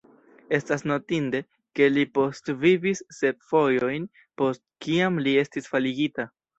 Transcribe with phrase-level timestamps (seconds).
[0.57, 1.41] Estas notinde,
[1.81, 4.11] ke li postvivis sep fojojn
[4.43, 6.33] post kiam li estis faligita.